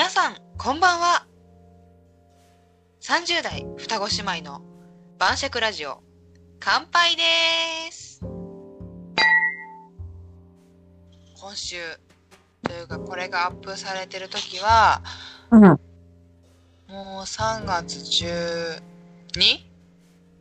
[0.00, 1.26] 皆さん、こんばんは。
[3.02, 4.62] 30代双子姉妹の
[5.18, 6.02] 晩酌ラジオ、
[6.58, 7.22] 乾杯で
[7.92, 8.22] す。
[11.38, 11.76] 今週、
[12.62, 15.02] というかこれがアップされてる時は、
[15.50, 15.60] うん。
[15.60, 16.96] もう
[17.26, 18.80] 3月 12?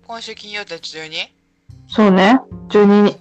[0.08, 1.12] 今週金曜日 12?
[1.90, 2.40] そうね。
[2.70, 3.12] 12に。
[3.12, 3.20] うん、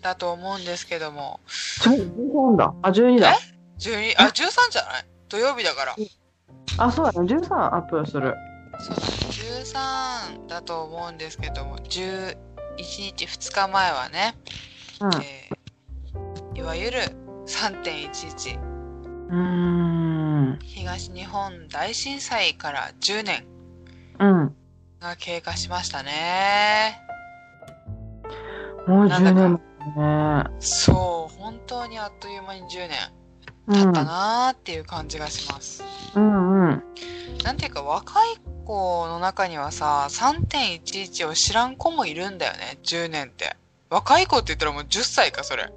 [0.00, 1.40] だと思うんですけども、
[1.82, 2.74] 13だ。
[2.80, 3.36] あ、12だ。
[3.78, 5.04] 12、あ、13じゃない？
[5.28, 5.96] 土曜日だから。
[6.78, 7.28] あ、そうだね。
[7.34, 8.34] 13アップする。
[8.78, 12.36] そう13だと思うんですけども11
[12.76, 14.34] 日2日前はね、
[15.00, 15.10] うん。
[15.22, 15.56] えー
[16.58, 16.98] いわゆる
[17.46, 20.58] 3.11うーん。
[20.62, 23.44] 東日本大震災から10年
[24.18, 24.56] うん。
[24.98, 26.98] が経過しましたね
[28.86, 29.60] もう10なんだか年
[29.96, 30.56] ね。
[30.60, 32.90] そう本当にあっという間に10年
[33.66, 33.74] うん。
[33.74, 35.82] 経ったなーっていう感じがします、
[36.14, 36.82] うんうん。
[37.44, 43.56] なんていうか若い子の中にはさ3.11を知らん子もいるんだよね10年って
[43.90, 45.70] 若い子って言ったらもう10歳かそれ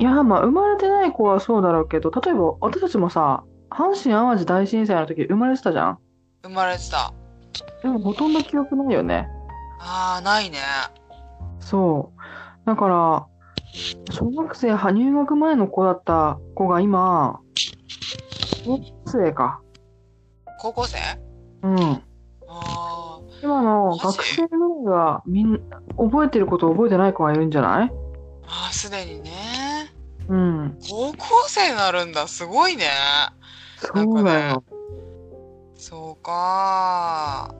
[0.00, 5.98] いや、まあ、生まれてない子はそうだろうけど、例えば私たちもさ、阪神淡路大震災の時生まれてたじゃん。
[6.44, 7.12] 生まれてた
[7.82, 9.28] でもほとんど記憶ないよね。
[9.80, 10.58] ああないね
[11.58, 12.20] そう。
[12.66, 13.26] だから、
[14.10, 17.40] 小学生は入学前の子だった子が今、
[18.64, 19.60] 高校生か。
[20.60, 20.98] 高校生？
[21.62, 21.78] うん。
[21.80, 22.02] あ
[22.48, 25.60] あ今の学生ぐらいはみん
[25.96, 27.92] 覚えてること覚えてない子がいるんじゃない？
[28.46, 29.30] ああすでにね
[30.28, 30.78] うん。
[30.88, 32.86] 高校生になるんだすごいね
[33.76, 34.64] そうだよ。
[35.76, 37.54] そうか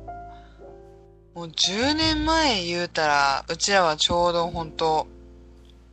[1.34, 5.06] もう10年前言うたらうちらはちょうど本当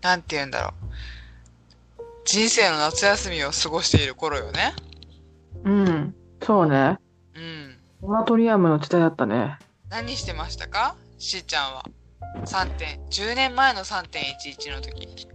[0.06, 4.74] なんて言うんだろう人生の夏休みを過ごしている頃よね
[5.64, 6.16] うん。
[6.44, 7.00] そうね。
[7.34, 9.58] うんモラトリアムの時代だったね。
[9.90, 10.96] 何してましたか？
[11.18, 11.84] しーちゃんは
[12.46, 15.28] 3点10年前の3.11の時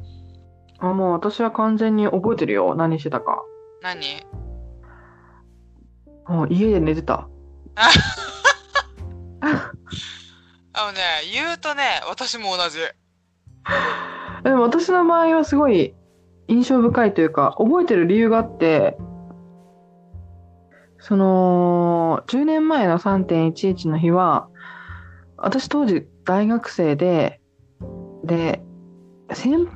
[0.79, 2.77] あ、もう私は完全に覚えてるよ。
[2.77, 3.43] 何してたか。
[3.83, 4.25] 何？
[6.29, 7.29] もう家で寝てた。
[10.73, 11.01] あのね
[11.33, 12.79] 言うとね私も同じ
[14.43, 15.95] でも私の場合はすごい
[16.49, 18.97] 印象深いというか、覚えてる理由があって、
[20.99, 24.49] その、10年前の3.11の日は、
[25.37, 27.41] 私当時大学生で、
[28.25, 28.63] で、
[29.33, 29.69] 先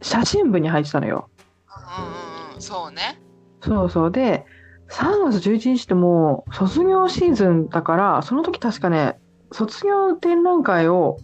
[0.00, 1.28] 写真部に入ってたのよ。
[1.68, 3.20] うんうんうんそうね
[3.60, 4.10] そうそう。
[4.10, 4.44] で、
[4.90, 9.18] 3月11日ってもう卒業シーズンだから、その時確かね、
[9.52, 11.18] 卒業展覧会を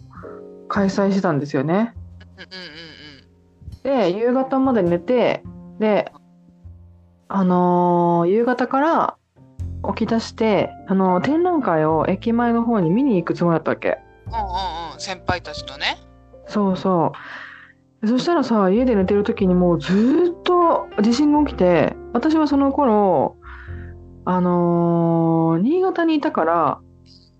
[0.67, 1.93] 開催してたんですよね。
[2.37, 5.43] うんうんうんで、夕方まで寝て、
[5.79, 6.11] で、
[7.27, 9.17] あのー夕方から
[9.95, 13.99] 起き出して、あのー展覧会を駅前の方に見に行くつもりだったわけ。
[14.27, 15.97] うんうんうん先輩たちとね
[16.47, 17.11] そうそ
[18.01, 18.07] う。
[18.07, 23.37] そしたらさ、家で寝てる時にもうずーっと地震が起きて、私はその頃、
[24.25, 26.79] あのー新潟にいたから、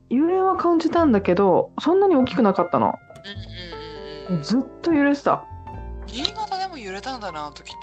[0.09, 2.87] 揺れは感じたんだけど、そんなに大きくなかったの。
[2.87, 3.84] うんうん
[4.41, 5.45] ずっと揺れてた？
[6.07, 7.75] 新潟でも揺れたんだなあの時ってね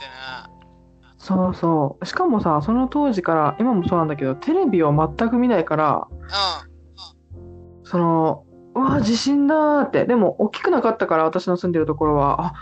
[1.18, 2.06] そうそう。
[2.06, 8.44] しかもさ、その当時から、今もそうなんだけど、テレビを全く見ないから、うその、
[8.74, 10.04] うわ、地震だーって。
[10.04, 12.52] でも、大きくなかったから、私の住んでるところは、あ、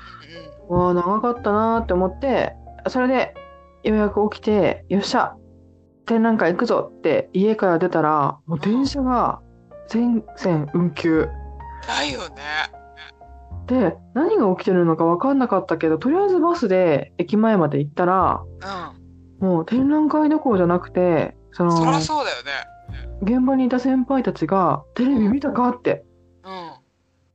[0.71, 2.55] んうんうわ、長かったなーって思って、
[2.89, 3.35] それで、
[3.83, 5.35] ようやく起きて、よっしゃ、
[6.05, 9.41] 展覧会行くぞって家から出たら、もう電車が
[9.89, 11.29] 全線運休。
[11.87, 12.43] だよね
[13.71, 18.43] で、何が起きてるのか分かんなかったけど、とりあえずバスで駅前まで行ったら、
[19.41, 22.51] うもう展覧会どころじゃなくて、その、んそりゃそうだよね
[23.23, 26.05] 現場にいた先輩たちが、テレビ見たかって
[26.43, 26.73] うん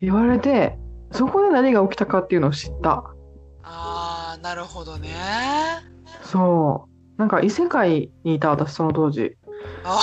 [0.02, 0.78] 言われて、
[1.12, 3.06] そこで何が起きたかっていうのを知った。
[3.64, 5.16] あーなるほどね
[6.22, 6.86] そ
[7.18, 7.18] う。
[7.18, 9.38] なんか異世界にいた私、その当時。
[9.86, 10.02] あ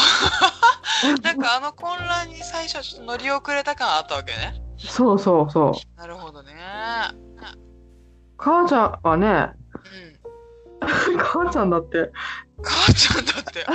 [1.22, 5.98] なんかあの混乱に最初ちょっと乗り遅れた感あったわけねそうそうそう。
[5.98, 6.52] なるほどね。
[8.36, 9.52] 母ちゃんはね、
[10.80, 11.16] うん。
[11.18, 12.10] 母ちゃんだって、
[12.62, 13.64] 母ちゃんだって。
[13.64, 13.72] そ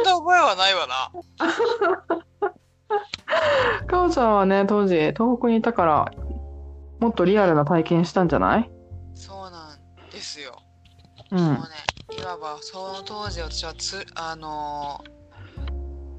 [0.00, 1.10] んな覚えはないわな。
[3.88, 6.04] 母ちゃんはね、当時、東北にいたから、
[7.00, 8.70] もっとリアルな体験したんじゃない？
[9.14, 9.78] そうなん
[10.10, 10.52] ですよ。
[11.32, 11.38] うん。
[11.40, 11.52] もう。
[11.54, 11.60] ね
[12.16, 15.14] いわばその当時私はつあのー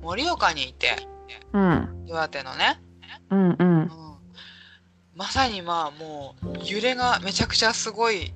[0.04, 0.96] 盛岡にいて
[1.54, 2.04] うん。
[2.06, 2.82] 岩手のね
[3.36, 3.90] うんうんうん。
[5.16, 8.34] まさにまあもう揺れがめちゃくちゃすごい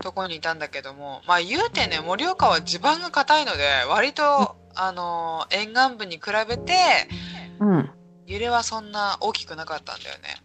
[0.00, 6.72] とこにいたんだけども、まあ言うてね、盛岡は地盤が硬いので、割と、あの、沿岸部に比べて、
[7.60, 7.90] うん。
[8.26, 10.36] 揺れはそんな大きくなかったんだよね。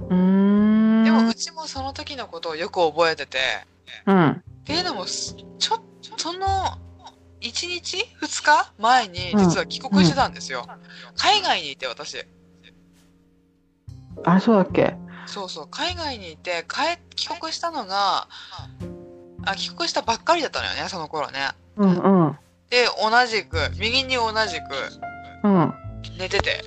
[0.00, 1.04] うーん。
[1.04, 3.38] でもうちもその時のことをよく覚えてて、
[4.06, 4.30] うん。
[4.30, 4.34] っ
[4.64, 5.80] ていうのも、すちょ、
[6.16, 6.46] その、
[7.40, 10.66] 1日 ?2 日前に実は帰国してたんですよ。
[11.16, 12.24] 海外にいて私。
[14.24, 14.94] あれそうだっけ？
[15.26, 18.26] そうそう、海外にいて、帰、帰国したのが、
[19.44, 21.48] あ、帰国したばっかりだったのよね、その頃ね。
[21.76, 22.38] うんうん。
[22.68, 24.64] で、同じく、右に同じく
[25.44, 25.74] うん。
[26.18, 26.62] 寝てて。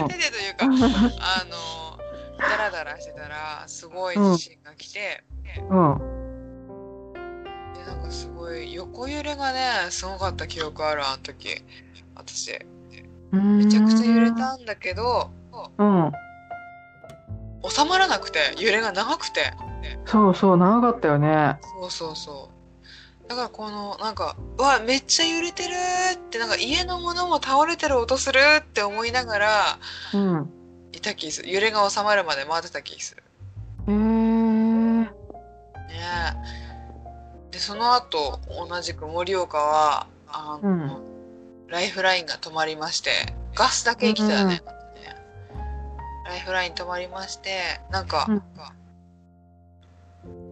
[0.00, 0.66] うん寝ててというか、
[1.20, 1.98] あの、
[2.38, 5.24] ダラダラしてたら、すごい地震が来て、
[5.68, 5.98] うん。
[7.74, 11.62] で、なんかすごい、横揺れがね、すごかった記憶ある、あの時。
[12.14, 12.58] 私。
[13.32, 15.30] めちゃくちゃ揺れたんだけど、
[15.78, 16.12] うん。
[17.68, 19.52] 収まらなくて、揺れが長くて。
[20.06, 21.58] そうそう、長かったよね。
[21.80, 22.50] そうそうそ
[23.24, 23.28] う。
[23.28, 25.72] だからこの、なんか、うわ、めっちゃ揺れてる
[26.14, 29.78] って、なんか家のものも倒れてる音するって思いながら、
[30.14, 30.50] うん。
[30.92, 31.52] いた気する。
[31.52, 33.22] 揺れが収まるまで待ってた気する。
[33.86, 35.02] えー。
[35.02, 35.10] ね
[37.48, 37.52] え。
[37.52, 41.10] で、その後、同じく盛岡は、あの、うん
[41.70, 43.10] ライフラインが止まりまして、
[43.54, 44.60] ガスだけ生きてたね。
[46.30, 48.42] ライフライン止まりまして、なんか、うん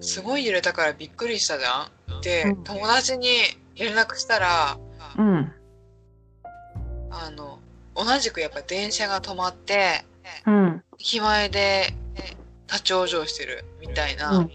[0.01, 2.21] すごい揺れたからびっくりしたじゃん？
[2.23, 3.29] で、うん友達に
[3.77, 4.79] 連絡したら、
[5.17, 5.53] うん。
[7.11, 7.59] あの、
[7.95, 10.05] 同じくやっぱ電車が止まって、
[10.47, 10.83] うん。
[10.99, 11.93] 駅前で
[12.69, 14.51] 立ち往生してるみたいなうん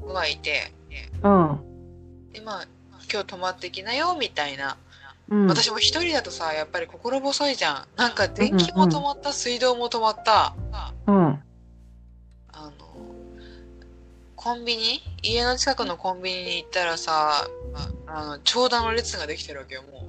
[0.00, 0.72] 子がいて、
[1.22, 1.60] うん。
[2.32, 2.66] で、まあ、
[3.12, 4.76] 今日泊まってきなよみたいな。
[5.30, 5.46] うん。
[5.46, 7.86] 私も一人だとさ、やっぱり心細いじゃん。
[7.96, 10.54] なんか電気も止まった、水道も止まった。
[11.06, 11.42] うん。
[12.52, 12.72] あの、
[14.36, 15.00] コンビニ？
[15.22, 17.48] 家の近くのコンビニに行ったらさ、
[18.06, 20.06] あの、長蛇の列ができてるわけよ、も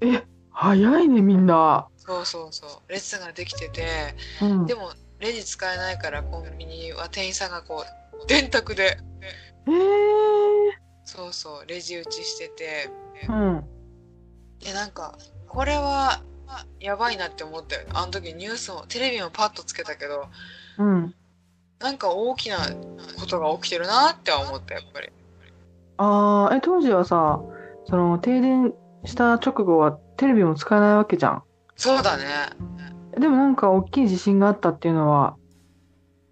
[0.00, 0.06] う。
[0.06, 1.86] え、早いね、みんな。
[1.96, 2.90] そうそうそう。
[2.90, 4.66] 列ができてて、うん。
[4.66, 8.98] でも、レジ使えないからコンビニは店員さんがこう、電卓で、
[9.66, 9.72] えー。
[11.04, 12.90] そうそう、レジ打ちしてて、
[13.28, 13.64] うん。
[14.62, 15.18] で、なんか、
[15.48, 16.20] これは、
[16.80, 17.88] やばいなって思ったよね。
[17.94, 20.26] あの時ニュースも、テレビもパッとつけたけど、
[20.78, 21.14] うん。
[21.80, 22.58] なんか大きな
[23.18, 25.08] ことが起きてるなって思った、やっぱり。
[25.96, 27.40] あー、え、当時はさ、
[27.88, 28.72] その、停電
[29.04, 31.42] した直後はテレビも使えないわけじゃん。
[31.76, 32.24] そうだね。
[33.18, 35.36] でもなんか大きい地震があったっていうのは、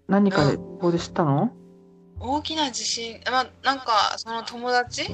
[0.07, 1.51] 何かで、ここで知ったの？
[2.19, 5.05] 大きな地震、まあ、なんか、その友達？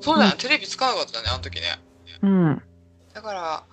[0.00, 1.80] そうだよ、うんテレビ使わなかったね、あの時ね。
[2.22, 2.62] うん。
[3.14, 3.64] だから、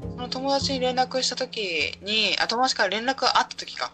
[0.00, 3.92] その友達に連絡した時に、あ、友達から連絡があった時か。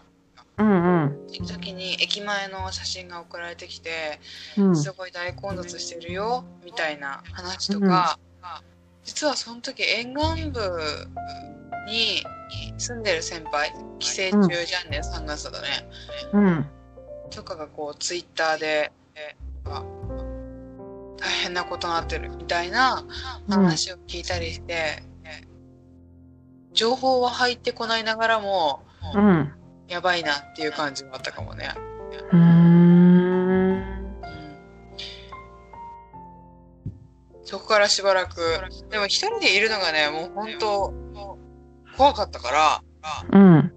[0.57, 1.45] うんうん。
[1.45, 4.19] 時に駅前の写真が送られてきて、
[4.57, 4.75] うん。
[4.75, 8.19] すごい大混雑してるよ、みたいな話とか、
[9.03, 10.61] 実はその時沿岸部
[11.87, 12.23] に
[12.77, 15.67] 住んでる先輩、帰省中じゃんね、3月だね。
[16.33, 16.65] うん。
[17.31, 19.35] とかがこう、ツイッターで、え
[19.65, 19.83] あ
[21.21, 23.05] 大変なことになってるみたいな
[23.47, 25.43] 話を聞いたりして、え
[26.73, 28.83] 情報は入ってこないながらも、
[29.15, 29.53] うん。
[29.87, 31.69] やばいなっていう感じもあったかもね。
[32.31, 32.81] うん
[37.43, 38.39] そこからしばらく、
[38.89, 40.93] でも一人でいるのがね、もう本当
[41.97, 42.81] 怖かったから、
[43.33, 43.73] うん。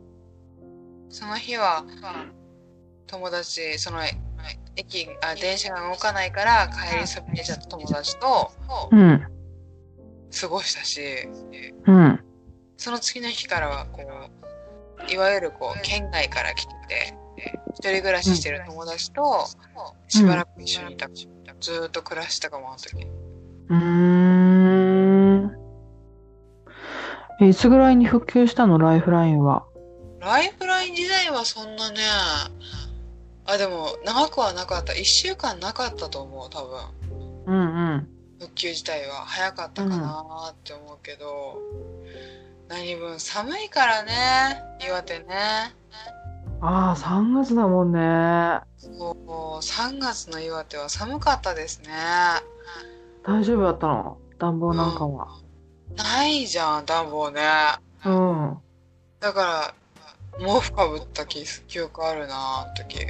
[1.08, 1.84] その日は、
[3.08, 3.98] 友達、その、
[4.76, 8.50] 駅、あ、電車が動かないから帰りそびれちゃった友達と
[8.90, 9.26] うん。
[10.40, 11.00] 過ごしたし、
[11.87, 12.21] うん。
[12.76, 17.14] その次の日からはこう、いわゆるこう、県外から来てて、
[17.75, 19.47] 一人暮らししてる友達と、
[20.09, 22.97] しばらく一緒にいた、ずーっと暮らしたかも、あの時。
[23.69, 25.57] うーん。
[27.40, 28.78] えいつぐらいに復旧したの？
[28.78, 29.64] ライフラインは。
[30.21, 31.99] ライフライン時代はそんなね、
[33.46, 34.94] あ、でも、長くはなかった。
[34.94, 36.80] 一週間なかったと思う、多分。
[37.46, 38.08] うんうん。
[38.40, 41.58] 復旧自体は早かったかなーって思うけど、
[42.68, 45.74] 何分寒いからね、岩手ね。
[46.60, 48.60] ああ、3月だもんね。
[48.78, 51.90] そう、3月の岩手は寒かったですね。
[53.22, 54.18] 大丈夫だったの？
[54.38, 55.28] 暖房なんかは。
[55.96, 57.42] ないじゃん、暖房ね。
[58.04, 58.58] うん。
[59.20, 59.74] だか
[60.38, 63.06] ら、毛布かぶった記記憶あるな、あの時。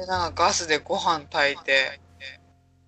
[0.00, 0.06] えー。
[0.06, 2.00] で、なんかガスでご飯炊いて、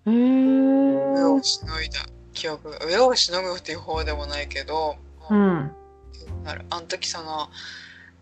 [0.05, 1.43] え上ーを。
[1.43, 1.99] しのいだ
[2.33, 4.95] 記憶が、上をしのぐっていう方でもないけど、
[5.29, 5.71] うん。
[6.45, 7.49] あの時その、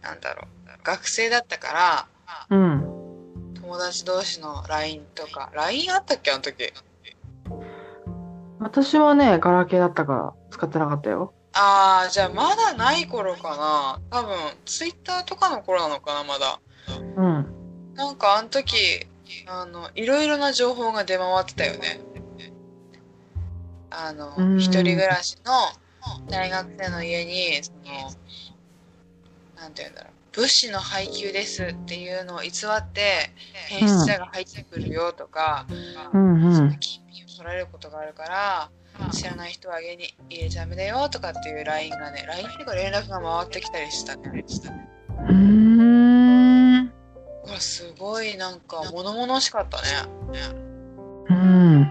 [0.01, 2.07] なんだろう、学生だったから、
[2.49, 2.81] うん。
[3.55, 5.49] 友友達同士の LINE とか。
[5.53, 6.73] LINE あったっけあの時？
[8.59, 11.33] 私はね、ガラケーだったから使ってなかったよ。
[11.53, 14.01] ああ、じゃあまだない頃かな。
[14.09, 16.59] 多分、ツイッターとかの頃なのかな、まだ。
[17.15, 17.50] うん。
[17.95, 19.05] なんかあの時、
[19.47, 21.99] あの、いろいろな情報が出回ってたよね。
[23.89, 25.51] あのう、ん一人暮らしの
[26.29, 28.11] 大学生の家に、その、
[29.61, 30.13] なんて言うんだろう。
[30.33, 33.31] 物資の配給ですっていうのを偽って、
[33.67, 35.67] 変質者が入ってくるよとか、
[36.13, 36.79] うんうん。
[36.79, 38.71] 金品を取られることがあるから、
[39.11, 44.45] 知らない人は家に入れちゃダメだよとかっていう LINE がね、LINE っていうか連絡が回ってきたりしたね。
[45.27, 45.70] うーん。
[47.43, 49.87] これすごいなんか物々しかったね。
[51.29, 51.81] うん。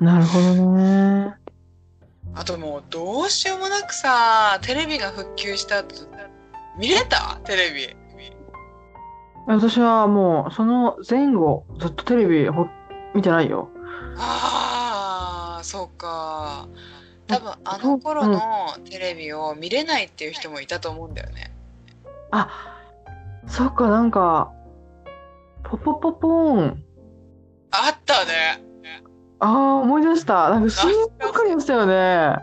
[0.00, 1.34] なるほどね。
[2.34, 5.94] あともうどうしようもなくさ、テレビが復旧した後、
[6.78, 7.40] 見れた？
[7.44, 7.96] テレビ。
[9.46, 12.66] 私はもう、その前後、ずっとテレビほ
[13.14, 13.68] 見てないよ。
[14.16, 16.66] ああ、そうか。
[17.26, 18.40] 多分あの頃の
[18.90, 21.52] テレビを見れないっていう人もいたと思うんだよね。
[22.30, 22.48] あ、
[23.46, 24.52] そっか、なんか、
[25.62, 26.84] ポポポポーン。
[27.70, 28.62] あったね。
[29.40, 30.50] ああ、思い出した。
[30.50, 32.36] なんか CM ばっかりやってたよね。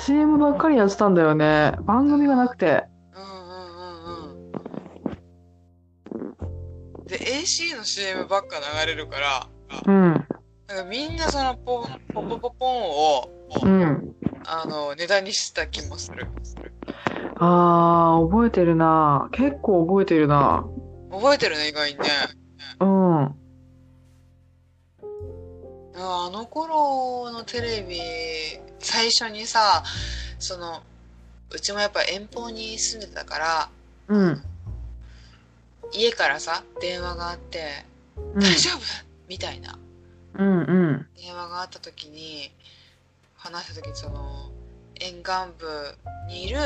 [0.00, 1.72] CM ばっかりやってたんだよね。
[1.82, 2.84] 番組がなくて。
[3.14, 4.52] うんうんうん
[7.00, 7.06] うん。
[7.06, 9.46] で、AC の CM ばっか流れるから、
[9.86, 10.26] うん。
[10.66, 13.30] なんかみんなそのポポポポポンを、
[13.62, 14.14] うん。
[14.46, 16.26] あの、ネタにした気もする。
[17.36, 19.28] ああ、覚えてるな。
[19.32, 20.64] 結構覚えてるな。
[21.10, 22.04] 覚えてるね、意外にね。
[22.80, 23.24] うん。
[25.96, 28.00] あの頃のテレビ、
[28.80, 29.82] 最初にさ、
[30.38, 30.82] その、
[31.50, 33.68] うちもやっぱ遠方に住んでたから、
[34.08, 34.42] うん。
[35.92, 37.84] 家からさ、電話があって、
[38.16, 38.80] うん大丈夫？
[39.28, 39.78] みたいな
[40.34, 41.06] うんうん。
[41.16, 42.50] 電話があった時に、
[43.44, 44.50] 話した時にその、
[45.00, 45.94] 沿岸部
[46.28, 46.58] にいる、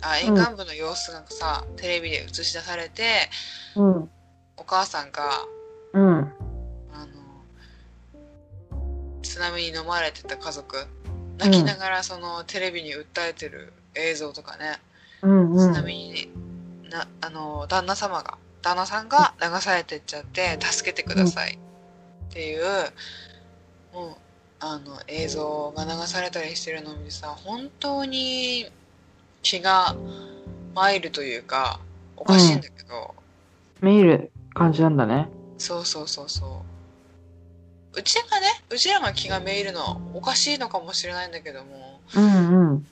[0.00, 3.28] あ、沿岸部の様子がさ、テレビで映し出されて、
[3.76, 4.10] うん。
[4.56, 5.44] お母さんが、
[5.92, 6.18] うん。
[6.94, 7.12] あの、
[9.22, 10.86] 津波に飲まれてた家族、
[11.36, 14.80] 泣きながらそのテレビに訴えてる映像とかね、
[15.20, 15.58] うんうん。
[15.58, 16.30] 津波に
[16.90, 21.58] な、あの、旦那様が、旦那さんが流されてっちゃって、助けてください
[22.30, 22.64] っていう、
[23.92, 24.31] もう、
[24.64, 28.66] あの、映像が流されたりしてるのを見てさ、本当に
[29.42, 29.96] 気が
[30.72, 31.80] 参るというか、
[32.16, 33.12] おかしいんだけど、
[33.80, 35.28] 見える感じなんだね。
[35.58, 37.98] そうそうそうそう。
[37.98, 42.70] うちがね、うちらが気がめいるのはおかしいのかもしれないんだけども、うんうん。
[42.70, 42.86] うん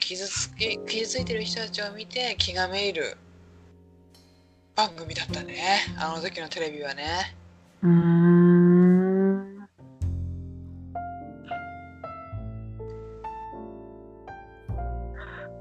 [0.00, 3.16] 傷つき、傷ついてる人たちを見て気がめいる
[4.74, 5.82] 番組だったね。
[5.96, 7.36] あの時のテレビはね。
[7.82, 7.88] うー
[8.48, 8.51] ん。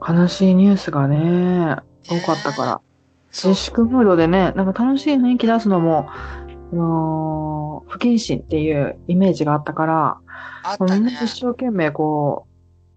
[0.08, 1.78] 悲しいニュースがね、
[2.08, 2.82] 多かったから。
[3.32, 10.18] 自粛ムードでね、なんか楽しい雰囲気出すのも、あのー不謹慎っていうイメージがあったから、
[10.88, 11.12] ねみんな。
[11.24, 12.48] 一生懸命こ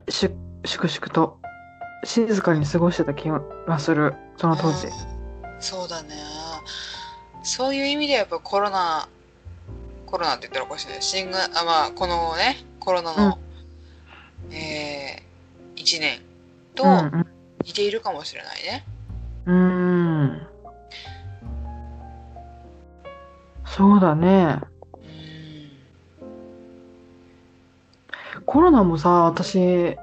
[0.07, 1.39] う、しゅ、粛々と
[2.05, 4.87] 静かに過ごしてた気がする、その当時。
[4.87, 5.15] うん
[5.65, 6.11] そうだね。
[7.43, 9.09] そういう意味ではやっぱコロナ、
[10.05, 10.99] コロナって言ったらおかしいね。
[11.01, 13.39] 新型、あ、まあ、このね、コロナの、
[14.51, 16.21] えー、1年
[16.75, 17.26] とうん
[17.64, 18.85] 似ているかもしれないね。
[19.47, 19.57] うん。
[19.57, 20.47] うーん。
[23.64, 24.61] そうだね。
[24.93, 24.97] う
[28.40, 28.45] ん。
[28.45, 29.97] コロナもさ、私、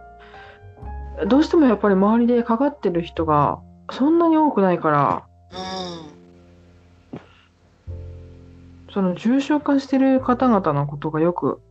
[1.27, 3.59] どうしてもやっぱり周りでかかってる人が
[3.91, 8.93] そんなに多くないから、うん。
[8.93, 11.61] その重症化してる方々のことがよく、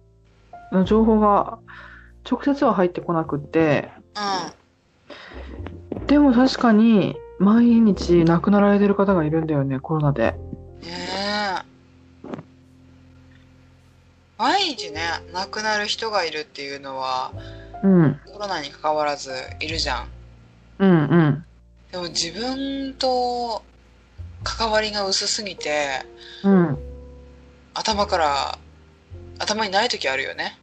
[0.72, 1.58] の情報が
[2.30, 4.59] 直接は入ってこなくって、うん。
[6.10, 10.32] でも確かに毎日亡くなられてる方がいるんだよね、コロナで。
[10.32, 10.38] ね
[10.84, 11.62] え。
[14.36, 15.02] 毎日ね、
[15.32, 17.30] 亡くなる人がいるっていうのは、
[17.84, 20.08] うん、コロナに関わらずいるじゃん。
[20.80, 21.44] うん、うん、
[21.92, 23.62] でも自分と
[24.42, 26.04] 関わりが薄すぎて、
[26.42, 26.78] うん、
[27.72, 28.58] 頭から、
[29.38, 30.58] 頭にない時あるよね。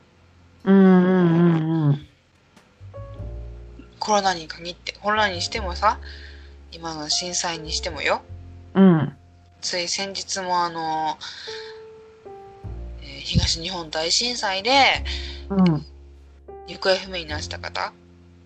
[4.08, 6.00] コロナに限って、コロナにしてもさ、
[6.72, 8.22] 今の震災にしてもよ。
[8.74, 9.14] うん、
[9.60, 11.18] つい先日もあの、
[13.02, 14.72] えー東日本大震災で
[15.50, 15.86] うん、
[16.68, 17.92] 行方不明になった方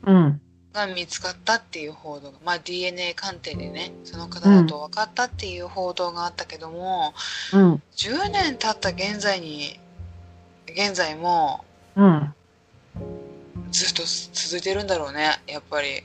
[0.07, 0.41] うん、
[0.73, 7.13] が見つかったっていう報道が、まあ DNA 鑑定でね、その方だと分かったっていう報道があったけども、
[7.53, 7.83] うん。
[7.95, 9.79] 10年経った現在に、
[10.65, 11.63] 現在も
[11.95, 12.33] うん。
[13.71, 16.03] ずっと続いてるんだろうね、やっぱり。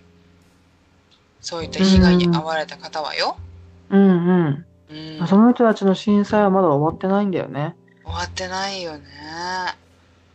[1.41, 3.37] そういった被害に遭われた方はよ。
[3.91, 4.67] うんうん。
[5.21, 5.27] うん。
[5.29, 7.77] その人たちの震災はまだ終わってないんだよね。
[8.05, 9.05] 終わってないよね。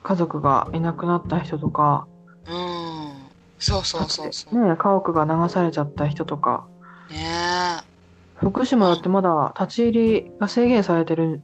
[0.03, 2.07] 家族がいなくなった人とか、
[2.47, 3.13] うん。
[3.59, 4.67] そうそうそうそう。
[4.69, 6.65] ね、家屋が流されちゃった人とか。
[7.09, 7.81] ね
[8.35, 11.43] 福島だってまだ立ち入りが制限されてる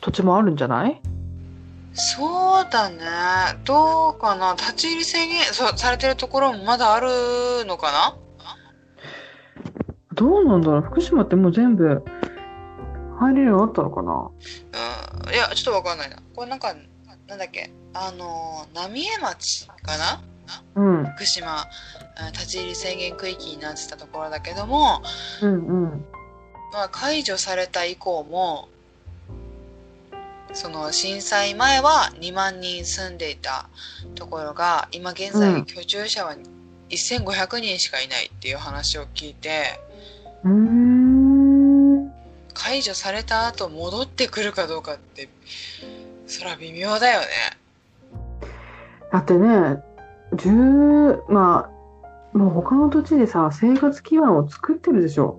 [0.00, 1.00] 土地もあるんじゃない？
[1.96, 2.98] そうだね。
[3.64, 8.16] どうかな立ち入り制限そうされてるところもまだあるのかな？
[10.14, 12.04] どうなんだろう福島ってもう全部
[13.18, 14.30] 入れるようになったのかな？
[15.26, 15.34] うん。
[15.34, 16.16] いや、ちょっとわかんないな。
[16.34, 16.74] これなんか、
[17.26, 17.70] なんだっけ？
[17.94, 20.22] あの、浪江町かな？
[20.74, 21.06] うん。
[21.16, 25.02] 福島、うん立ち入り制限区域になってたところだけども、
[25.42, 26.04] うんうん。
[26.72, 28.70] まあ、解除された以降も、
[30.56, 33.68] その震災前は2万人住んでいた
[34.14, 36.34] ところが、今現う在ん居住者は
[36.88, 39.78] 1500人しかいないっていう話を聞いて、
[40.44, 42.12] うーん。
[42.54, 45.28] 解除された後戻ってくるかどうかって、
[46.26, 47.26] そら微妙だよね。
[49.12, 49.76] だってね、
[50.34, 50.50] 十、
[51.28, 51.70] ま
[52.34, 55.38] あ、もう他の土地でさ、生活基盤を作ってるでしょ。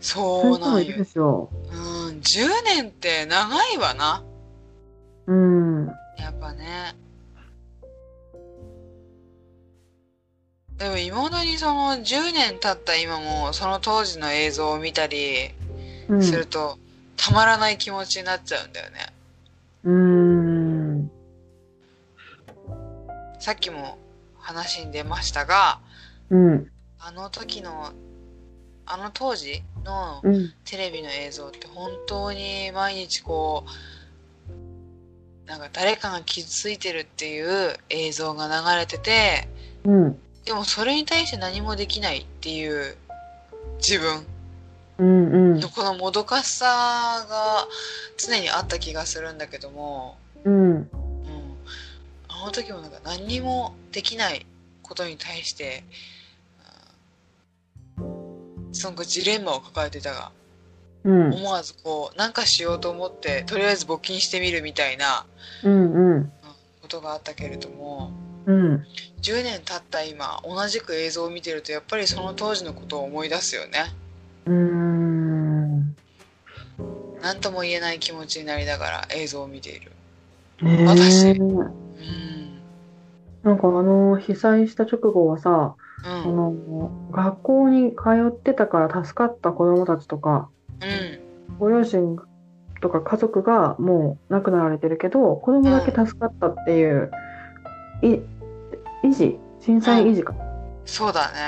[0.00, 1.50] そうなんよ。
[1.70, 1.76] う
[2.12, 4.22] ん、10年って長いわな。
[5.26, 5.86] うん。
[6.18, 6.94] やっぱね。
[10.78, 15.50] でも未だにその10年経った今もその当時の映像を見たり
[16.08, 16.22] うん。
[16.22, 16.78] すると
[17.16, 19.06] たまらない気持ちになっちゃうんだよね。
[19.84, 21.10] うーん。
[23.40, 23.98] さっきも
[24.38, 25.80] 話に出ましたが、
[26.30, 26.70] うん。
[27.00, 27.92] あの時の、
[28.84, 30.52] あの当時のうん。
[30.64, 33.70] テレビの映像って本当に毎日こう、
[35.46, 39.48] なんか誰かが傷ついてるっていう映像が流れてて、
[39.84, 40.18] うん。
[40.44, 42.96] でもそれに対して何もできないっていう
[43.78, 44.26] 自分
[44.98, 45.32] うん。
[45.32, 45.68] うんの。
[45.68, 46.66] このもどかしさ
[47.28, 47.68] が
[48.16, 50.70] 常にあった気がするんだけども、うん。
[50.72, 50.90] うん、
[52.28, 54.46] あの時もなんか何にもできない
[54.82, 55.96] ことに対して、うん
[58.72, 60.30] すごくジレンマを抱えてたが、
[61.06, 61.32] うん。
[61.34, 65.24] 思わずこう、なんかしようと思って、とりあえず募金してみるみたいな
[65.62, 65.92] うん。
[65.92, 66.32] うん。
[66.82, 68.10] ことがあったけれども、
[68.44, 68.86] うん。
[69.20, 73.92] 10年経った今、同じく映像を見てると、やっぱりその当時のことを思い出すよね。
[74.46, 75.96] うーん。
[77.22, 79.92] 何とも言えない気持ちになりながら映像を見ている。
[80.62, 81.58] ねえ私うん。
[83.42, 86.36] なんかあの、被災した直後はさ、うあん。
[86.36, 87.96] の、学校に通
[88.28, 90.55] ってたから助かった子供たちとか、うん。
[91.58, 92.16] ご両親
[92.80, 97.10] とか家族がもう亡くなられてるけど、子供だけ助かったっていう、
[98.02, 98.20] い、
[99.06, 100.34] 維持震災維持か。
[100.84, 101.38] そうだね。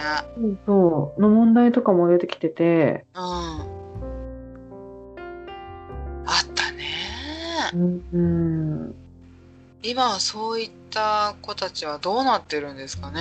[0.66, 3.20] そう、の問題とかも出てきてて、うん。
[3.20, 3.64] あ
[6.42, 6.84] ったね。
[7.74, 8.94] うん、うん
[9.82, 13.20] 今はそういった子たちはどうなってるんですかね。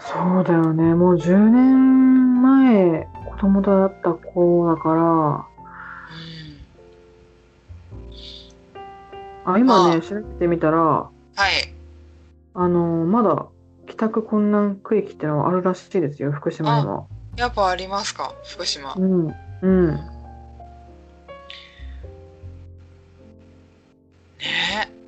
[0.00, 0.94] そうだよね。
[0.94, 5.46] もう10年前、子供だった子だから、
[9.44, 11.10] あ、今あね、調べてみたら、は
[11.48, 11.74] い。
[12.54, 13.46] あの、まだ
[13.86, 17.08] 帰宅困難区域ってのはあるらしいですよ、福島にも。
[17.36, 18.94] やっぱありますか福島。
[18.94, 19.94] うん、うん。
[19.94, 20.04] ね
[24.86, 25.00] え。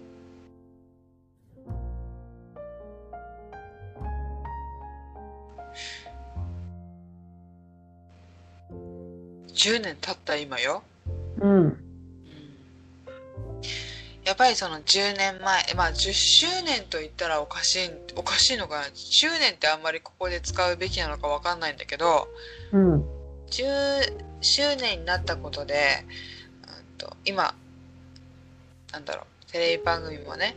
[9.52, 10.82] 10年経った今よ。
[11.40, 11.91] うん、うん
[14.32, 18.86] やっぱりその10年前、まあ10周年と言ったらおかしい、おかしいのかな。
[18.94, 22.28] 周年ってあんまりここで使うべきなのかわかんないんだけど、
[22.72, 23.04] うん、
[23.48, 26.06] 10周年になったことで、
[26.66, 27.54] うんと今、
[28.90, 30.56] なんだろう、テレビ番組もね、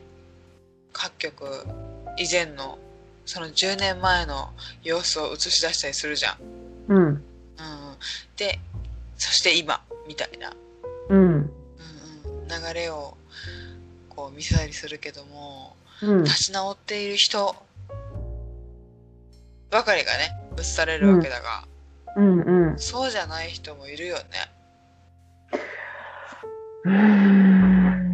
[0.93, 1.67] 各局
[2.17, 2.79] 以前の、
[3.25, 6.37] その10年前の様子を映し出したりするじゃん。
[6.87, 7.21] うん、うん、
[8.37, 8.57] で、
[9.17, 10.53] そして今、みたいな、
[11.09, 11.51] うん、うん
[12.23, 13.17] うん、流れを
[14.15, 17.55] こう見せたりするけども、うん、立ち直っている人
[19.71, 21.67] ばかりがね、映されるわけだが、
[22.15, 22.79] うん、うん。
[22.79, 24.23] そうじゃない人もいるよね。
[26.85, 28.05] うーん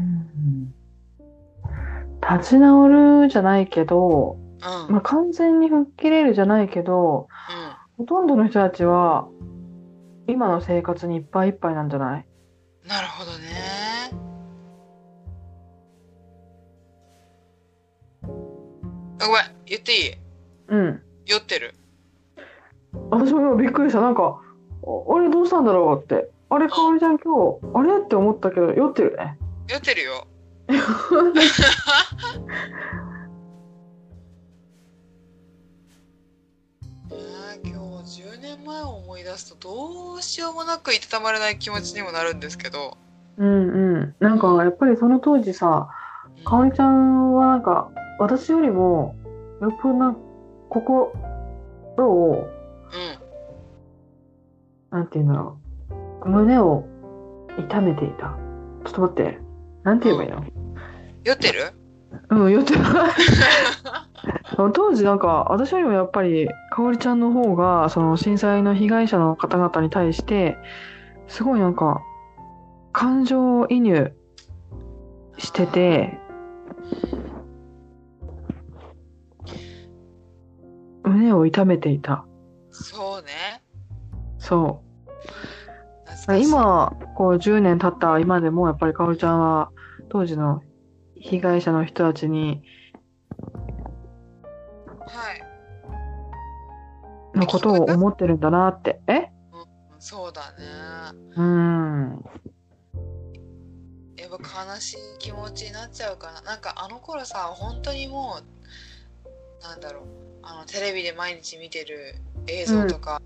[2.40, 2.88] 立ち直
[3.24, 4.94] るじゃないけど、うん。
[4.94, 7.28] まあ、完全に吹っ切れるじゃないけど、
[7.98, 9.28] ほとんどの人たちは、
[10.28, 12.26] 今の生活にいっぱいいっぱいなんじゃない？
[12.84, 12.90] うん。
[12.90, 14.20] なるほどね。
[19.27, 20.13] ごめん、言っていい？
[20.69, 21.01] うん。
[21.25, 21.75] 酔ってる。
[23.10, 24.01] 私も今びっくりした。
[24.01, 26.29] なんか、ああれどうしたんだろうって。
[26.49, 27.99] あれ、かおりちゃん今日、あれ？
[28.03, 29.38] って思ったけど、酔ってるね。
[29.69, 30.27] 酔ってるよ。
[30.69, 42.97] いやー今日10年前を思い出すとどうしようもなくいたたまれない気持ちにもなるんですけど、
[43.38, 44.15] うんうん。
[44.19, 45.89] なんか、やっぱりその当時さ、
[46.45, 49.15] かおりちゃんはなんか、私よりも、
[49.62, 50.15] よっぽどな、
[50.69, 51.12] 心
[51.97, 52.47] を、
[54.91, 55.57] うん、なんて言うんだろ
[56.23, 56.29] う。
[56.29, 56.86] 胸を
[57.57, 58.38] 痛めていた。
[58.86, 59.39] ちょっと待って。
[59.81, 60.45] なんて言えばいいの？
[61.23, 61.71] 酔ってる？
[62.29, 63.12] うん、酔ってない。
[64.71, 70.57] 当時なんか、私よりもやっぱり、かおりちゃんの方が、その震災の被害者の方々に対して、
[71.27, 72.03] すごいなんか、
[72.91, 74.13] 感情移入
[75.39, 76.19] してて、
[81.21, 82.25] 胸を痛めていた。
[82.71, 83.62] そうね。
[84.39, 84.84] そ
[86.29, 86.38] う。
[86.38, 89.71] 今、こう10年経った今でも、やっぱりかおりちゃんは、
[90.10, 90.62] 当時の
[91.15, 92.63] 被害者の人たちに、
[94.99, 95.34] は
[97.36, 97.38] い。
[97.38, 98.99] のことを思ってるんだなって。
[99.07, 99.29] え？
[99.99, 100.65] そうだね。
[101.36, 102.25] うん。
[104.17, 106.41] やっぱ悲しい気持ちになっちゃうかな。
[106.41, 110.03] なんかあの頃さ、本当にもう、なんだろう、
[110.43, 112.15] あのテレビで毎日見てる
[112.47, 113.21] 映像とか、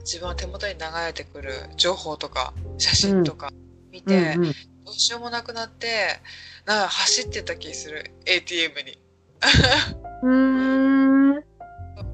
[0.00, 3.50] 自分の手元に流れてくる情報とか、写真とか
[3.90, 4.42] 見うんて、うん
[4.84, 6.20] どうしようもなくなって、
[6.66, 8.98] なんか走ってた気する、ATM に。
[10.22, 11.42] うーん。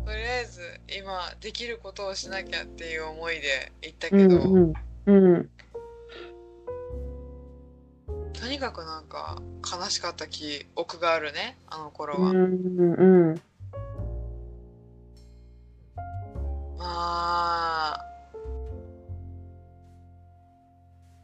[0.04, 0.60] とりあえず
[0.96, 4.74] 今できることをしなきゃっていう思いで行ったうけど、ん
[5.06, 5.32] うん。
[5.34, 5.50] うん。
[8.32, 12.94] とにかくなんか悲しかった記憶があるねあの頃は、うん。
[12.94, 13.42] うん。
[16.80, 18.06] まあ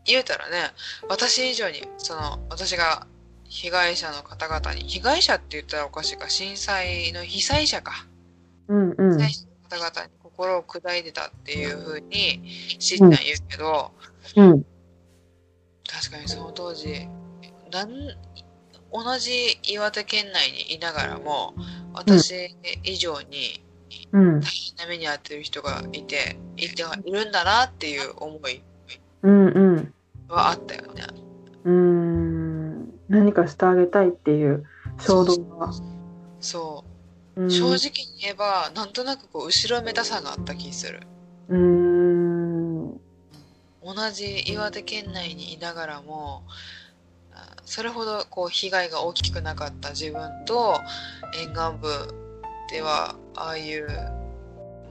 [0.05, 0.71] 言うたらね
[1.09, 3.07] 私以上にその私が
[3.45, 8.07] 被害者の方々に被害者って言ったらおかしいか震災の被災者か
[8.69, 8.95] うん。
[8.97, 12.42] うん被災者の方々に心を砕いてたっていうふうに
[12.79, 13.92] 知ったん言うけど、
[14.37, 14.66] うん。
[15.88, 17.09] 確かにその当時
[17.71, 17.90] なん
[18.92, 21.55] 同じ岩手県内にいながらも
[21.92, 23.66] 私以上に
[24.12, 24.40] うん。
[24.40, 28.62] 大変な目に遭ってる人がいていているんだなっていう思い
[29.23, 29.47] うん。
[29.49, 29.95] うん。
[30.29, 31.05] はあったよね。
[31.64, 32.90] うん。
[33.09, 34.64] 何かしてあげたいっていう
[35.01, 35.73] 衝動が。
[36.40, 36.85] そ
[37.37, 41.01] ううん正直に言えばなんとなくこう後ろめたさがあった気する
[41.49, 42.92] うん。
[43.85, 46.42] 同じ岩手県内にいながらも
[47.33, 50.81] あそれほどこう被害が大きくなかった自分と
[51.38, 52.14] 沿岸部
[52.71, 53.87] ではああいう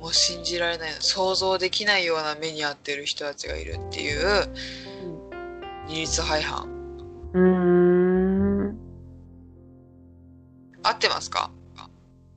[0.01, 4.47] もう信じられない想像できないような目に遭ってる人たちがいるっていう
[5.87, 6.67] 二律背反
[7.33, 8.77] うん。
[10.83, 11.49] 合ってますか？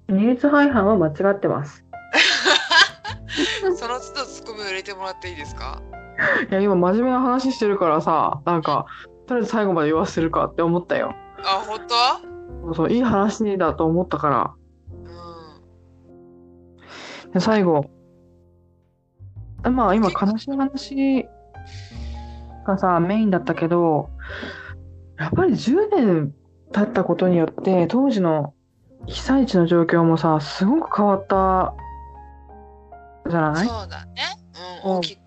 [0.08, 1.84] 二律背反は間違ってます。
[3.76, 5.80] その都度ツッコミを入れてもらっていいですか？
[6.50, 8.86] いや、今真面目な話してるからさ、なんか、
[9.26, 11.14] とりあえず最後まで言わせるかって思ったよ。
[11.44, 11.94] あ本当？
[11.94, 12.20] は
[12.64, 14.54] そうそう、いい話だと思ったから。
[17.28, 17.90] うんで最後。
[19.64, 21.26] まあ今悲しい話
[22.66, 24.10] がさ、メインだったけど、
[25.18, 26.34] やっぱり10年
[26.72, 28.54] 経ったことによって、当時の
[29.06, 31.74] 被災地の状況もさ、すごく変わった
[33.28, 33.66] じゃない？
[33.66, 34.22] そうだね。
[34.84, 35.20] うん、うん大きく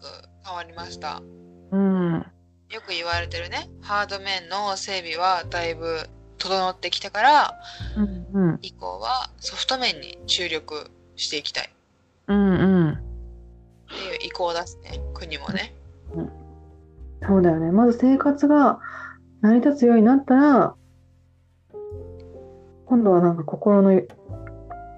[0.45, 1.21] 変わりました。
[1.71, 2.25] うん。
[2.69, 3.69] よく言われてるね。
[3.81, 5.99] ハード面の整備はだいぶ
[6.37, 7.59] 整ってきてから、
[7.97, 8.59] うんうん。
[8.61, 11.69] 以降はソフト面に注力していきたい
[12.31, 12.91] うんうん。
[12.91, 12.95] っ
[13.89, 15.01] ていう意向を出すね。
[15.13, 15.73] 国もね。
[17.27, 17.71] そうだよね。
[17.71, 18.79] まず生活が
[19.41, 20.75] 成り立つようになったら、
[22.85, 24.07] 今度はなんか心のゆ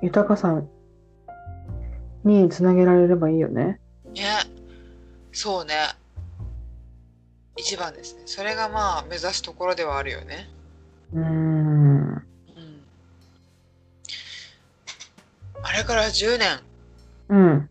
[0.01, 0.61] 豊かさ
[2.23, 3.79] につなげられればいいよね。
[4.13, 4.23] ね。
[5.31, 5.75] そうね。
[7.57, 8.23] 一番ですね。
[8.25, 10.49] それがまあ目指すところではあるよね。
[11.13, 11.23] うーん。
[11.23, 12.23] うん。
[15.61, 16.59] あれから10年、
[17.29, 17.69] うん。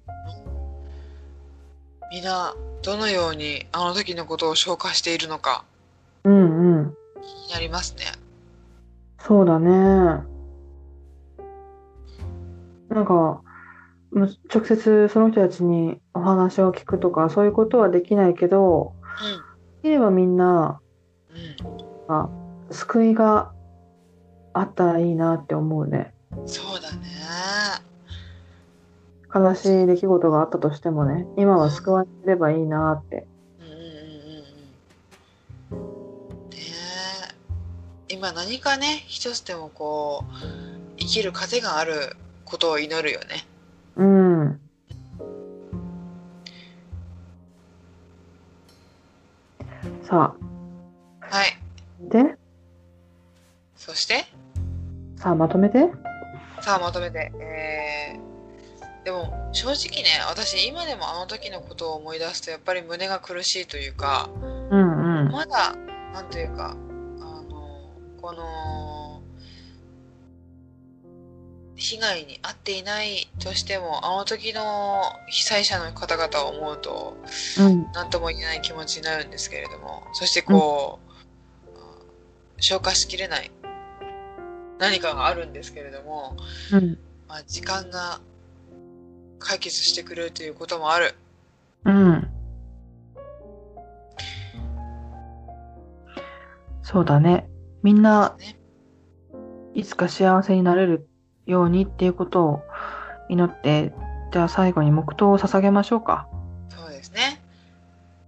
[2.12, 5.64] みんなどのようにあの時のことを消化しているのか
[6.24, 6.94] うんうん。
[7.22, 8.04] 気になりますね。
[9.20, 9.70] そうだね。
[12.88, 13.42] なんか、
[14.10, 18.92] む直接その人たちにお話を聞くとか、そういうことはできないけど、
[19.82, 20.80] できればみんな、
[21.30, 21.56] うん。
[22.08, 22.28] あ
[22.70, 23.52] 救いが
[24.52, 26.12] あったらいいなって思うね。
[26.36, 26.48] うん。
[26.48, 27.21] そうだね。
[29.34, 33.26] 悲しい出来事があったとしてもね、今は救われればいいなって。
[38.08, 42.14] 今何かね、一つでもこう、生きる糧がある
[42.44, 43.46] ことを祈るよね。
[43.96, 44.60] うん。
[50.02, 50.34] さ
[51.20, 51.58] はい。
[52.06, 52.36] あ、で、
[53.76, 54.26] そして、
[55.16, 55.90] さあまとめて。
[56.60, 58.31] さあまとめて、えー、
[59.04, 64.30] でも正直ね、私今でもあの時のことを思い出すとやっぱり胸が苦しいというか、
[64.70, 65.32] うんうん。
[65.32, 65.74] まだ、
[66.12, 69.22] なんというか、あの、この、
[71.74, 77.16] 被害に遭っていないとしても、あの時の被災者の方々を思うと、
[77.58, 77.86] うん。
[77.92, 81.00] 何とも言えない気持ちになるんですけれども、そしてこ
[82.56, 83.50] う、消化しきれない
[84.78, 86.36] 何かがあるんですけれども、
[86.72, 86.98] うん。
[87.26, 88.20] まあ、時間が
[89.42, 91.14] 解決してくれるということもある。
[91.84, 92.28] うん。
[96.82, 97.48] そうだね。
[97.82, 98.58] みんな、ね、
[99.74, 101.08] いつか幸せになれる
[101.46, 102.62] ようにっていうことを
[103.28, 103.92] 祈って、
[104.32, 106.28] じゃあ最後に黙祷を捧げましょうか。
[106.68, 107.40] そうですね。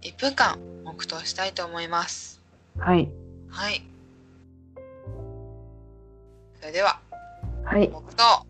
[0.01, 2.41] 1分間黙祷したいと思います。
[2.77, 3.09] はい。
[3.49, 3.83] はい。
[6.59, 6.99] それでは、
[7.63, 7.87] はい。
[7.89, 8.45] 黙祷。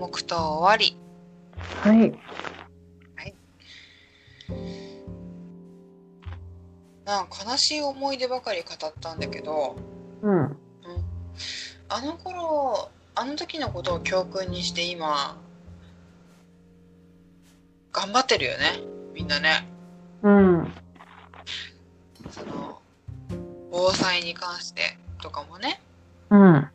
[0.00, 0.96] 黙祷終わり。
[1.82, 2.12] はい。
[7.04, 9.76] なんか悲しい思い出ばかり語ったんだけど、
[10.22, 10.56] うん。
[11.88, 15.36] あの頃、あの時のことを教訓にして今、
[17.92, 18.80] 頑張ってるよね。
[19.12, 19.68] みんなね。
[20.22, 20.72] うん。
[22.30, 22.80] その、
[23.72, 25.80] 防災に関してとかもね、
[26.30, 26.70] うん。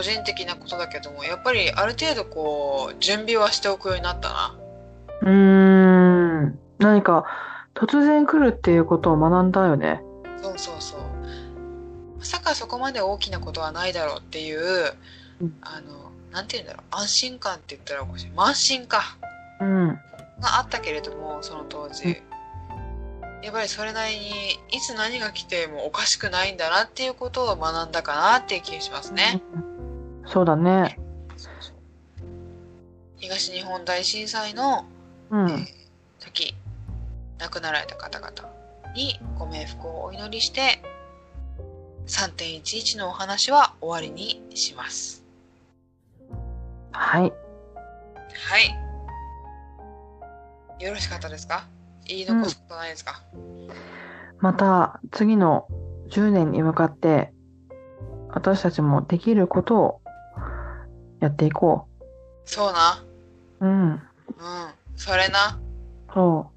[0.00, 4.58] 個人的なことだけども、やっぱりある程度こう、準備はしておくようになったな。
[5.20, 5.30] うー
[6.46, 6.58] ん。
[6.78, 7.26] 何か、
[7.74, 10.02] 突然来るっていうことを学んだよね。
[10.42, 11.00] そうそうそう。
[12.18, 14.94] まさかそこまで大きなことはないだろうっていう、
[15.42, 18.30] うんあの、なんて言うんだろう、安心感って言ったらおかしい。
[18.34, 19.18] 慢心か。
[19.60, 19.88] うん。
[20.40, 22.22] があったけれども、その当時。
[23.42, 24.30] やっぱりそれなりに、
[24.70, 29.42] いつ何が来てもおかしくないんだなっていうことを学んだかなっていう気がしますね。
[30.30, 30.98] そうだね。
[33.16, 34.86] 東日本大震災の、
[35.30, 35.50] うん。
[35.50, 35.66] えー
[36.20, 36.54] 時、
[37.38, 38.32] 亡くなられた方々
[38.94, 40.82] にご冥福をお祈りして、
[42.06, 45.24] 3.11のお話は終わりにします。
[46.92, 47.22] はい。
[47.22, 47.28] は
[50.78, 50.84] い。
[50.84, 51.66] よろしかったですか？
[52.06, 53.22] 言い残すことないですか、
[54.40, 55.66] また次の
[56.10, 57.32] 10年に向かって
[58.28, 59.99] 私たちもできることを
[61.20, 61.86] やっていこ
[62.44, 63.04] そうな。
[63.60, 63.66] う。
[63.66, 63.90] うん。
[63.90, 64.00] うん。
[64.96, 65.60] それな。
[66.12, 66.50] そ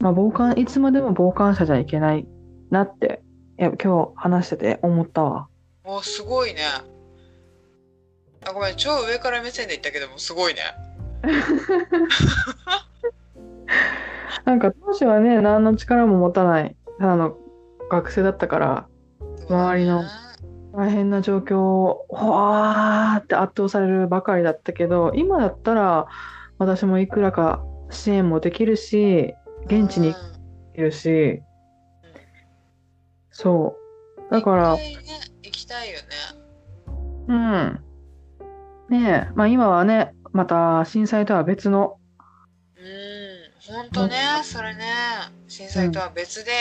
[0.00, 0.02] う。
[0.02, 2.26] まあ、傍観、いつまでも傍観者じゃいけない
[2.70, 3.22] なって、
[3.58, 5.48] いや、今日話してて思ったわ。
[5.84, 6.60] お、すごいね。
[8.44, 10.60] あ、ごめん、超上から目線で言ったけども、すごいね。
[14.44, 17.36] なんか当時はね、何の力も持たない、ただの
[17.90, 18.86] 学生だったから、
[19.48, 20.04] 周りの
[20.76, 26.06] 大変な状況を、わーって圧倒されるばかりだったけど、今だったら、
[26.58, 29.34] 私もいくらか支援もできるし、
[29.64, 30.20] 現地に行
[30.74, 31.42] けるし、
[33.30, 33.74] そ
[34.28, 34.30] う。
[34.30, 34.96] だからね、
[35.42, 36.04] 行きたいよね。
[37.28, 37.80] うん。
[38.90, 41.98] ねえ、まあ今はね、また震災とは別の、
[42.76, 44.84] うん、ほんとね、それね、
[45.48, 46.52] 震災とは別で、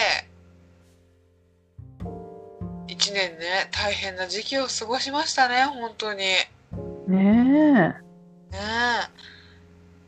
[2.98, 6.20] 一年ね、大変な時期を過ごしましたね、本当に。
[7.08, 8.02] ねね
[8.54, 8.56] え。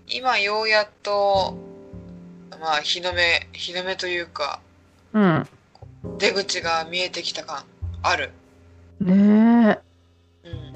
[0.08, 1.58] 今ようやっと、
[2.62, 4.62] まあ、日の目、日の目というか、
[5.14, 5.48] え、うん。
[6.18, 7.66] 出口が見えてきた感
[8.04, 8.32] ある。
[9.02, 9.82] ね
[10.46, 10.74] え、うん。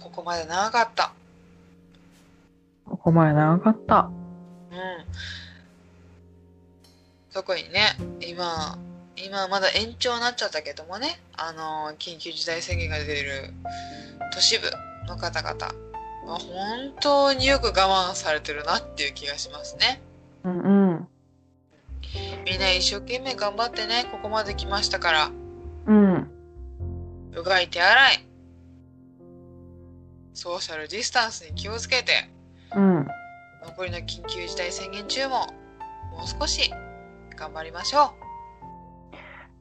[0.00, 1.12] ここまで長かった。
[2.84, 4.08] ここまで長かった。
[4.70, 5.04] うん。
[7.32, 8.78] 特にね、今、
[9.24, 13.52] 今まだ延長になっちゃったけどもね、あの、緊急事態宣言が出てる
[14.32, 14.70] 都市部
[15.06, 15.74] の方々、
[16.26, 20.00] まあ、本当によく我慢されてるなっていう気がしますね。
[20.44, 21.08] うんうん。
[22.44, 25.30] みんな一生懸命頑張ってね、ここまで来ましたから、
[25.86, 26.30] うん。
[27.34, 28.26] うがい手洗い、
[30.34, 32.28] ソーシャルディスタンスに気をつけて、
[32.74, 33.06] うん。
[33.64, 35.46] 残りの緊急事態宣言中も、
[36.12, 36.70] もう少し
[37.36, 38.14] 頑張りましょ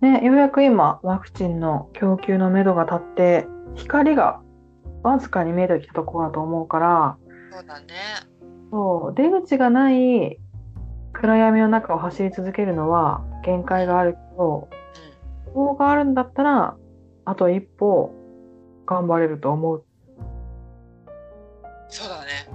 [0.02, 4.42] ね、ようやく今、ワクチンの供給のめどが立って、光が
[5.04, 7.18] わずかに見えてきたところだと思うから、
[7.52, 7.54] う。
[7.54, 7.86] そうだね。
[8.72, 10.40] そう、出口がない
[11.12, 14.70] 暗闇の中を走り続けるのは限界があるけど、
[15.46, 15.54] うん。
[15.54, 16.78] 方があるんだったら、
[17.26, 18.14] あと一歩
[18.86, 19.86] 頑張れると思う。
[21.90, 22.48] そうだね。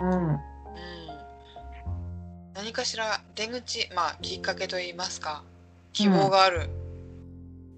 [0.00, 0.28] うん。
[0.30, 0.38] うん。
[2.54, 5.44] 何かしら出口、まあきっかけといいますか、
[5.92, 6.68] 希望がある。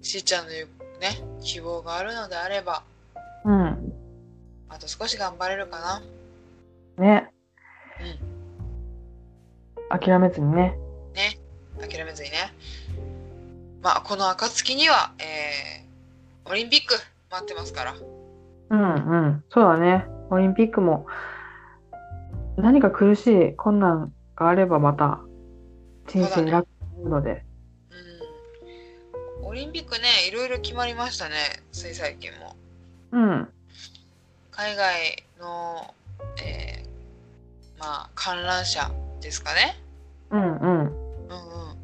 [0.01, 0.67] しーちゃんの言う
[0.99, 2.83] ね、希望があるのであれば、
[3.43, 3.93] うん。
[4.69, 6.01] あと少し頑張れるか
[6.97, 7.03] な。
[7.03, 7.31] ね。
[9.89, 10.77] う諦めずにね。
[11.13, 11.39] ね。
[11.79, 12.37] 諦めずにね。
[13.81, 16.93] まあこの暁には、えー、オリンピック
[17.31, 17.95] 待ってますから。
[18.69, 19.43] うんうん。
[19.49, 20.05] そうだね。
[20.29, 21.07] オリンピックも
[22.57, 25.19] 何か苦しい困難があればまた
[26.07, 27.50] 人生に楽になるので。
[29.51, 29.57] うん。
[29.57, 31.35] オリンピックね、いろいろ決まりましたね。
[31.73, 32.55] つい最近も。
[33.11, 33.47] うん。
[34.51, 35.93] 海外の、
[36.41, 39.77] えー、まあ観覧車ですかね。
[40.29, 40.59] うんうん。
[40.59, 40.89] うんうん。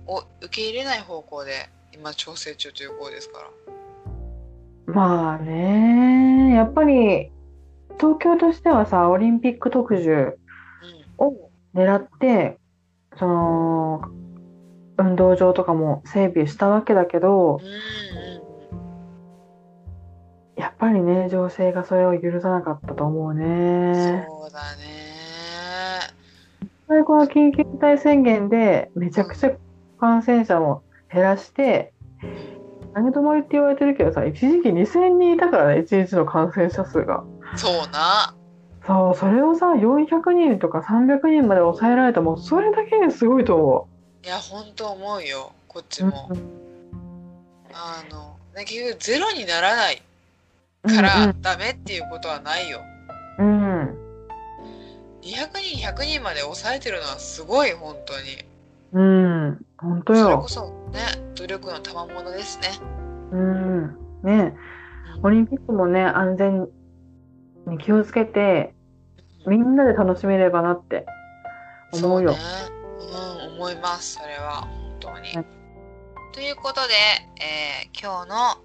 [0.08, 4.94] を受け入れない方向で今調整中ということですから。
[4.94, 7.30] まあね、やっぱり
[8.00, 10.36] 東京としてはさ、オリンピック特需うん。
[11.18, 12.58] を狙って、
[13.18, 14.02] その、
[14.98, 18.48] 運動場とかも整備したわけだけど、うんうん
[20.58, 23.38] やっぱりね、情勢がそれを許さなかったと思ううん。
[23.38, 24.26] ね。
[24.28, 24.88] そうだね。
[26.62, 29.52] やっぱりこの緊急事態宣言でめちゃくちゃ
[30.00, 30.84] 感染者も
[31.14, 31.94] 減らして、
[32.96, 37.24] 投げ止まりって言われてるけどさ、一時期2000人いたからね、1日の感染者数が。
[37.56, 38.36] そうな。
[38.86, 43.90] そう、それをさ、400人とか300人まで抑えられたもうそれだけですごいと思
[44.28, 45.54] いや、ほんと思うよ。
[45.70, 46.08] こっちう。
[46.08, 46.30] も。
[47.72, 50.02] あの、ね、結局ゼロにならない
[50.84, 52.82] からダメっていうことはないよ。
[53.40, 53.98] うん、うん。
[55.22, 58.44] 200人、100人まで抑えてるのはすごい、本当に。
[58.92, 60.48] うん、本当よそれこ。
[60.50, 61.00] そね、
[61.36, 62.68] 努力の賜物ですね。
[63.32, 63.98] うん。
[64.24, 64.54] ね
[65.24, 66.68] オリンピックもね、安全
[67.66, 68.74] に気をつけて、
[69.46, 71.06] みんなで楽しめればなって
[71.94, 72.34] 思うよ。
[72.34, 72.77] そうね。
[73.58, 75.36] うん、思います、それは、本当に。
[75.36, 75.58] はい
[76.34, 76.94] ということで、
[77.42, 78.64] えー今日の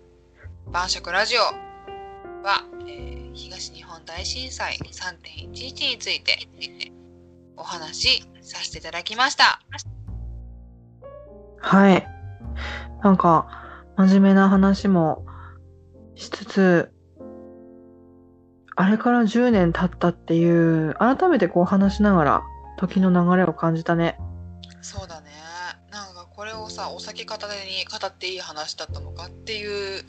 [0.71, 6.37] 晩酌ラジオは、えー東日本大震災3.11について
[7.57, 9.63] お話しさせていただきました。
[11.61, 12.07] はい。
[13.03, 13.47] なんか、
[13.97, 15.25] 真面目な話も
[16.15, 16.93] しつつ、
[18.77, 22.43] あれから10年経ったっていう、改めてこう話しながら、
[22.77, 24.19] 時の流れを感じたね。
[24.83, 25.31] そうだね。
[25.91, 30.05] なんかこれをさ、お酒片手に語っていい話だったのかっていう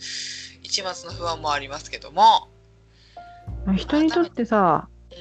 [0.64, 2.50] 一末の不安もありますけども、
[3.78, 5.18] 人にとってさ、うん、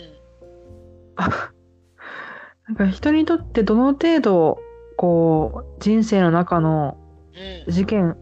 [2.75, 4.59] なんか人にとってどの程度、
[4.97, 6.97] こう、人生の中の
[7.67, 8.17] うん、事件、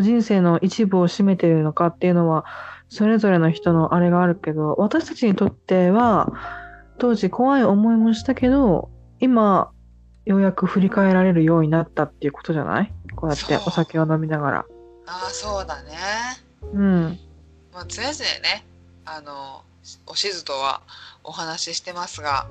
[0.00, 2.44] 人生の一部を占めているのかっていうのは、
[2.88, 6.32] それぞれの人のあれがあるけど、私たちにとっては、
[6.98, 8.90] 当時怖い思いもしたけど、
[9.20, 9.70] 今、
[10.30, 12.92] ようやく振り返られるようになったっていうことじゃない？
[13.16, 14.58] こうやってお酒を飲みながら。
[15.06, 15.98] ああ、そうだね。
[16.72, 17.18] うん。
[17.72, 18.64] まあ、常々ね、
[19.04, 19.62] あの、
[20.06, 20.82] おしずとは
[21.24, 22.46] お話ししてますが、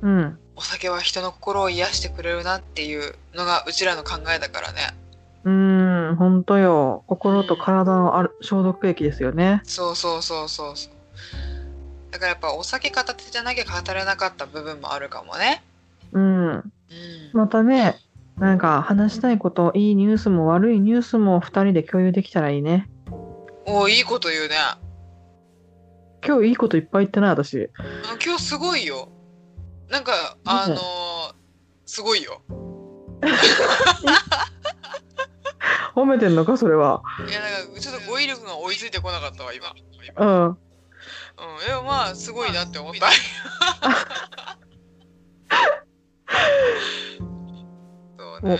[0.00, 0.38] うん。
[0.54, 4.94] お酒は人の心を癒してくれるなっていうのがうちらの考えだからね。
[5.42, 7.02] うーん、ほんとよ。
[7.08, 9.60] 心と体のある消毒液ですよね。
[9.64, 10.92] そうそうそうそうそう。
[12.12, 15.64] だからやっぱお酒片手じゃなきゃ語れなかった部分もあるかもね。
[16.12, 16.72] うん。
[17.32, 17.40] うん。
[17.40, 17.96] またね、
[18.38, 22.88] なんか話したいこと、いいニュースも悪いニュースも二人で共有できたらいいね。
[23.66, 24.56] おいいこと言うね。
[26.26, 27.70] 今日いいこといっぱい言ったな、私。
[27.78, 29.08] あ今日すごいよ。
[29.90, 30.78] なんか、あのー
[31.86, 32.42] すごいよ。
[35.94, 37.02] 褒めてんのか、それは。
[37.28, 39.72] いや、なんかちょっと語彙力が追いついてこなかったわ、今。
[40.16, 40.48] うん。
[40.48, 40.56] うん、
[41.66, 43.10] でもまあ、すごいなって思った。
[48.18, 48.58] そうね。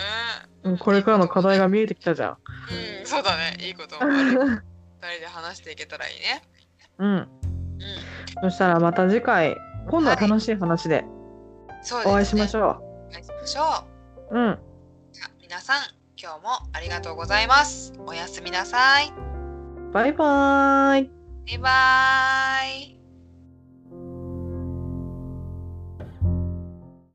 [0.63, 2.31] うんこれからの課題が見えてきたじゃん。
[2.31, 3.57] うん、そうだね。
[3.61, 4.41] いいこともある。
[5.03, 6.43] 二人で話していけたらいいね。
[6.99, 7.09] うん。
[7.11, 7.29] うん。
[8.43, 9.55] そしたらまた次回、
[9.91, 11.05] 今度は楽しい話で
[11.83, 12.13] そうですね。
[12.13, 13.63] お会いしましょお会いしましょ
[14.31, 14.35] う。
[14.35, 14.41] う。
[14.41, 14.59] うん。
[15.13, 15.83] じゃあ皆さん、
[16.17, 17.93] 今日もありがとうございます。
[17.99, 19.13] おやすみなさい。
[19.93, 21.11] バイバーイ。
[21.47, 23.04] バイバーイ。